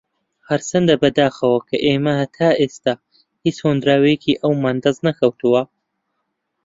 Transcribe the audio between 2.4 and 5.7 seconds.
ئێستا ھیچ ھۆنراوەیەکی ئەومان دەست نەکەوتووە